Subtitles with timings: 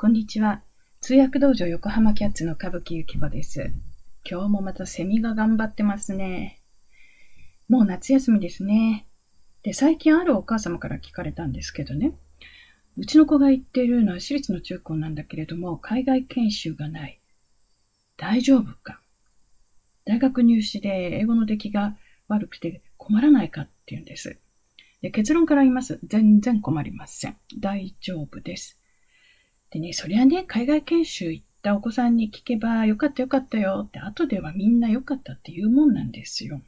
[0.00, 0.62] こんにちは。
[1.02, 3.70] 通訳道場横浜キャッツの歌舞伎ゆき子です。
[4.24, 6.62] 今日もまたセミが頑張ってますね。
[7.68, 9.06] もう夏休みですね。
[9.62, 12.14] で、最近あるお母様から聞かれたんですけどね。
[12.96, 17.20] うちの子が行っているのは私立の中高なんだけれども、海外研修がない。
[18.16, 19.02] 大丈夫か？
[20.06, 21.98] 大学入試で英語の出来が
[22.28, 24.38] 悪くて困らないかって言うんです。
[25.02, 26.00] で結論から言います。
[26.04, 27.36] 全然困りません。
[27.58, 28.79] 大丈夫です。
[29.70, 36.60] でね、そりゃね、海外研修行ったお子さんに聞けば、よかったよかったよって、後ではみんなよかったって言うもんなんですよ。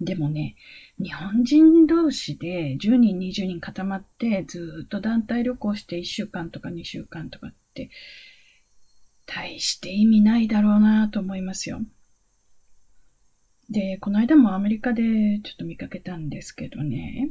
[0.00, 0.56] でもね、
[0.98, 7.90] 日本人同士で10人、20人固まって、ずっと団体旅行して1週間とか2週間とかって、
[9.26, 11.80] 大して意味ないだろうなと思いますよ。
[13.68, 17.30] で、この間もアメリカでちょっと見かけたんですけどね、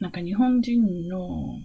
[0.00, 1.58] なんか日本人の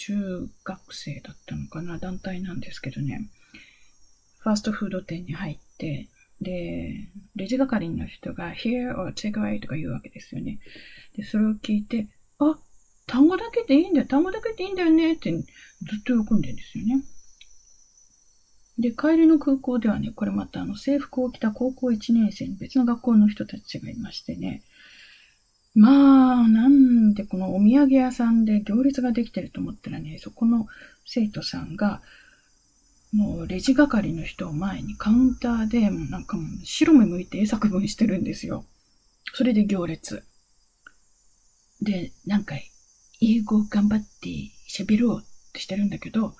[0.00, 3.28] 中学生だったのかな、団体なんですけどね、
[4.38, 6.08] ファーストフード店に入って、
[6.40, 10.58] で、レジ係の人が here or take away とか言うわけですよね。
[11.16, 12.58] で、それを聞いて、あ、
[13.06, 17.04] 単語だけでいいんだよ、単語だけでいいんだよねってずっと喜んでるんですよね。
[18.78, 24.62] で、帰りの空港ではね、これまたあの制服を着た高校1年生の別の学校の人たちがいましてね、
[25.74, 30.66] まあ、なんでこのお土産屋さんで行列ができてると思ったらね、そこの
[31.06, 32.02] 生徒さんが、
[33.12, 38.64] もうレジ係の人を前にカウンターで、もうなんかもう白目向いて絵作文してるんですよ。
[39.32, 40.24] それで行列。
[41.82, 42.56] で、なんか、
[43.22, 44.28] 英語頑張って
[44.68, 46.34] 喋ろうってしてるんだけど、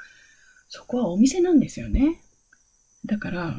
[0.68, 2.20] そこはお店なんですよね。
[3.06, 3.56] だから、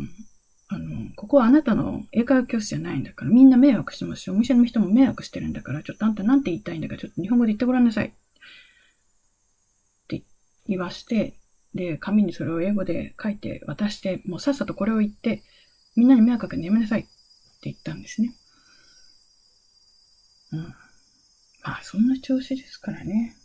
[0.73, 8.07] あの、ここはあなたの英会話教室じゃないんだから、みんな迷惑してますし、お店の人も迷惑してるんだから、ちょっとあんたなんて言いたいんだから、ちょっと日本語で言ってごらんなさい。
[8.07, 8.11] っ
[10.07, 10.23] て
[10.67, 11.33] 言わして、
[11.75, 15.43] で、紙にそれを英語で書いて渡して、もうさっさとこれを言って、
[15.97, 17.09] みんなに迷惑かけるのやめなさいって
[17.63, 18.33] 言ったんですね。
[20.53, 20.59] うん。
[21.63, 23.35] まあ、そんな調子ですからね。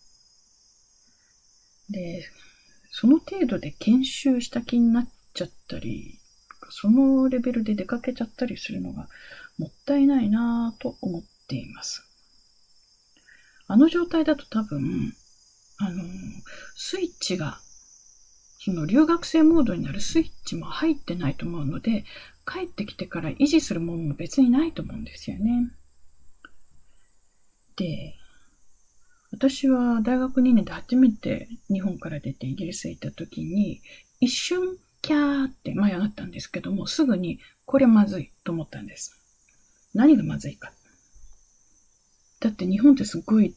[1.91, 2.25] で、
[2.93, 6.21] その程度で研修した気になっちゃったり、
[6.71, 9.09] そのレベルで出かけちゃったりするのが
[9.59, 12.07] もったいないなぁと思っています。
[13.69, 15.13] あの状態だと多分、
[15.79, 16.03] あの、
[16.77, 17.59] スイッチが、
[18.59, 22.05] その留学生モードになるスイッチも入ってないと思うので、
[22.47, 25.71] 帰ってきてから維持するものも別にないと思うんですよね。
[27.77, 28.15] で、
[29.33, 33.83] 私は大学2年で初めて日本から出てイギリスへ行った時に、
[34.21, 39.17] 一瞬キャーって舞い上がったんですけども、すぐにこれまずいと思ったんです。
[39.95, 40.73] 何がまずいか。
[42.41, 43.55] だって日本ってすごい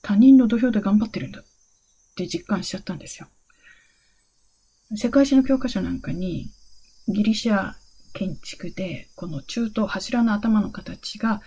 [0.00, 1.44] 他人の土俵で頑張ってるんだっ
[2.16, 3.28] て実感しちゃったんですよ。
[4.96, 6.48] 世界史の教科書なんかに
[7.06, 7.74] ギリシャ
[8.14, 11.42] 建築で、この中東柱の頭の形が、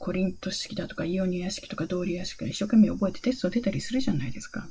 [0.00, 4.66] コリント式だとかイオニア式とかドーリア式が一生懸命覚えてテスト出たりするじゃないですか。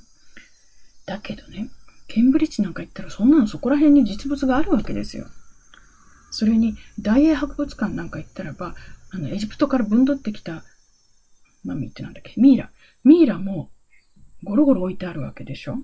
[1.05, 1.69] だけどね、
[2.09, 5.27] ケンブリッジなんか行ったらそんなのそこら辺に実物があるわけですよ。
[6.31, 8.75] それに大英博物館なんか行ったらば、
[9.11, 10.63] あの、エジプトから分取ってきた、
[11.63, 12.69] マミってなんだっけ、ミイラ。
[13.03, 13.69] ミイラも
[14.43, 15.77] ゴロゴロ置いてあるわけでしょ？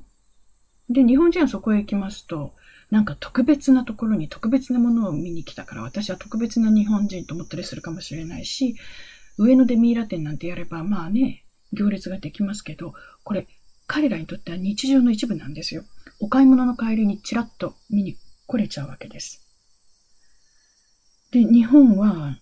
[0.90, 2.54] で、日本人はそこへ行きますと、
[2.92, 8.76] なんか特別なところに特別なものを見に来たから、私は特別な日本人と思ったりするかもしれないし、
[9.38, 11.44] 上野でミイラ店なんてやれば、まあね、
[11.74, 12.94] 行列ができますけど、
[13.24, 13.48] これ、
[13.88, 15.84] 彼らにとっては日常の一部なんですよ。
[16.20, 19.46] お買い物の帰りにちらっと見に来れちゃうわけです。
[21.32, 22.40] で、日本は、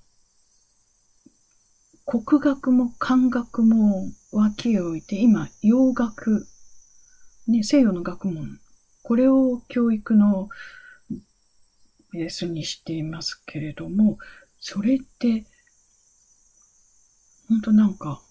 [2.05, 6.47] 国学も漢学も脇へ置いて、今、洋学、
[7.47, 8.59] ね、西洋の学問、
[9.01, 10.49] これを教育の
[12.11, 14.17] ベースにしていますけれども、
[14.59, 15.45] それって、
[17.49, 18.21] 本当なんか、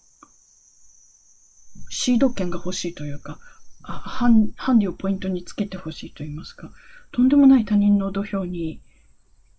[1.93, 3.39] シード権が欲しいというか、
[3.81, 6.71] ハンハンディをポイントにつけてほしいと言いますか、
[7.11, 8.79] とんでもない他人の土俵に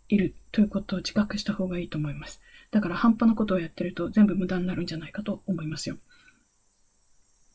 [0.08, 2.40] いるということを自覚した方がいいと思います。
[2.70, 5.96] だから半端なことをやってると全部無駄になるんじゃないかと思いますよ。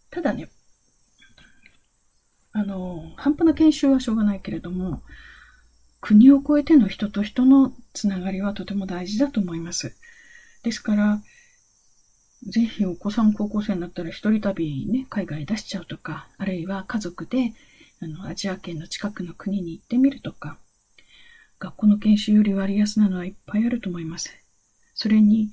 [0.10, 0.50] ただね、
[2.54, 5.02] あの、半端な研修はしょうがないけれども、
[6.02, 9.96] 国を越えての人と人のつながりはとても大事だと思います。
[10.64, 11.22] ですから、
[12.48, 17.54] ぜひお子さん高校生になったら一人旅ね、海外出しちゃうとか、あるいは家族で、
[18.02, 20.58] あの、アジア圏の近くの国に行ってみるとか、
[21.60, 24.34] 学校の研修より割安なのはいっぱいあると思います。
[24.96, 25.52] それに、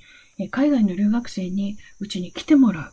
[0.50, 2.92] 海外の留学生にうちに来てもらう。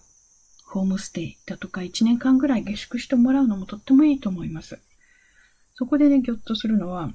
[0.65, 4.79] ホームステイだとか1年間ぐらい下宿してもらうのもとってもいいと思います。
[5.75, 7.13] そこでね、ぎょっとするのは、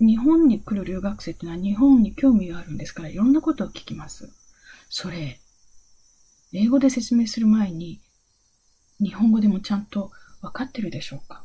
[0.00, 4.32] 日本に来る留学生っていうのは日本に興味があるんですから、いろんなことを聞きます。
[4.88, 5.40] それ、
[6.52, 8.00] 英語で説明する前に、
[9.00, 11.44] 日本語でもちゃんと分かってるでしょうか？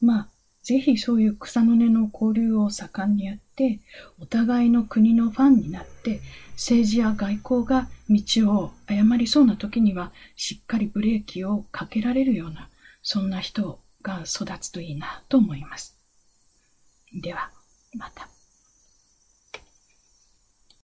[0.00, 0.28] まあ、
[0.62, 3.80] ぜひそういう草の根の交流を盛んにやって、
[4.20, 6.20] お互いの国のファンになって、
[6.52, 8.20] 政治や外交が道
[8.52, 12.68] を誤りそうな時には、しっかりブレーキをかけられるような、
[13.02, 15.96] そんな人が育つといいなと思います。
[17.14, 17.50] では、
[17.94, 18.28] また。